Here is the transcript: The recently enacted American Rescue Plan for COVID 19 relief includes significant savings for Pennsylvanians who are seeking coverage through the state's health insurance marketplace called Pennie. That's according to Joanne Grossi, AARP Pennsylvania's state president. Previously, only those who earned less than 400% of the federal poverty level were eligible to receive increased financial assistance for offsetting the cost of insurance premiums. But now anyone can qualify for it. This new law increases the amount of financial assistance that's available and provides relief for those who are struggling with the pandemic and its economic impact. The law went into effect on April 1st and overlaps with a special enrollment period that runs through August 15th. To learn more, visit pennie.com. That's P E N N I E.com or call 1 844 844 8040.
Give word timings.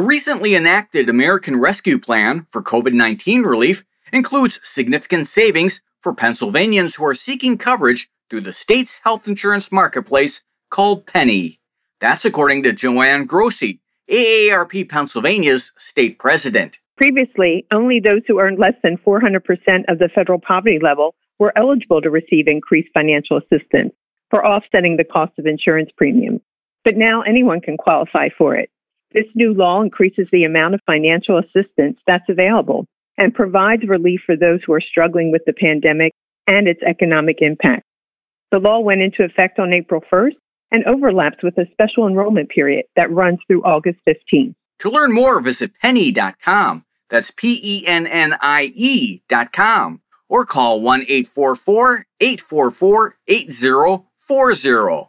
The 0.00 0.06
recently 0.06 0.54
enacted 0.54 1.10
American 1.10 1.60
Rescue 1.60 1.98
Plan 1.98 2.46
for 2.50 2.62
COVID 2.62 2.94
19 2.94 3.42
relief 3.42 3.84
includes 4.14 4.58
significant 4.62 5.28
savings 5.28 5.82
for 6.00 6.14
Pennsylvanians 6.14 6.94
who 6.94 7.04
are 7.04 7.14
seeking 7.14 7.58
coverage 7.58 8.08
through 8.30 8.40
the 8.40 8.52
state's 8.54 9.00
health 9.04 9.28
insurance 9.28 9.70
marketplace 9.70 10.40
called 10.70 11.04
Pennie. 11.04 11.60
That's 12.00 12.24
according 12.24 12.62
to 12.62 12.72
Joanne 12.72 13.26
Grossi, 13.26 13.78
AARP 14.10 14.88
Pennsylvania's 14.88 15.70
state 15.76 16.18
president. 16.18 16.78
Previously, 16.96 17.66
only 17.70 18.00
those 18.00 18.22
who 18.26 18.40
earned 18.40 18.58
less 18.58 18.76
than 18.82 18.96
400% 18.96 19.84
of 19.88 19.98
the 19.98 20.08
federal 20.08 20.38
poverty 20.38 20.78
level 20.78 21.14
were 21.38 21.52
eligible 21.56 22.00
to 22.00 22.08
receive 22.08 22.48
increased 22.48 22.88
financial 22.94 23.36
assistance 23.36 23.92
for 24.30 24.46
offsetting 24.46 24.96
the 24.96 25.04
cost 25.04 25.38
of 25.38 25.44
insurance 25.44 25.90
premiums. 25.94 26.40
But 26.84 26.96
now 26.96 27.20
anyone 27.20 27.60
can 27.60 27.76
qualify 27.76 28.30
for 28.30 28.56
it. 28.56 28.70
This 29.12 29.26
new 29.34 29.52
law 29.52 29.82
increases 29.82 30.30
the 30.30 30.44
amount 30.44 30.74
of 30.74 30.80
financial 30.86 31.36
assistance 31.38 32.02
that's 32.06 32.28
available 32.28 32.86
and 33.18 33.34
provides 33.34 33.84
relief 33.84 34.22
for 34.24 34.36
those 34.36 34.62
who 34.62 34.72
are 34.72 34.80
struggling 34.80 35.32
with 35.32 35.44
the 35.46 35.52
pandemic 35.52 36.12
and 36.46 36.68
its 36.68 36.82
economic 36.82 37.42
impact. 37.42 37.84
The 38.50 38.58
law 38.58 38.80
went 38.80 39.02
into 39.02 39.24
effect 39.24 39.58
on 39.58 39.72
April 39.72 40.02
1st 40.10 40.36
and 40.70 40.84
overlaps 40.84 41.42
with 41.42 41.58
a 41.58 41.68
special 41.72 42.06
enrollment 42.06 42.48
period 42.48 42.86
that 42.96 43.10
runs 43.10 43.40
through 43.46 43.62
August 43.64 43.98
15th. 44.06 44.54
To 44.80 44.90
learn 44.90 45.12
more, 45.12 45.40
visit 45.40 45.72
pennie.com. 45.80 46.84
That's 47.10 47.32
P 47.32 47.60
E 47.62 47.86
N 47.86 48.06
N 48.06 48.36
I 48.40 48.72
E.com 48.74 50.00
or 50.28 50.46
call 50.46 50.80
1 50.80 51.02
844 51.02 52.06
844 52.20 53.16
8040. 53.26 55.08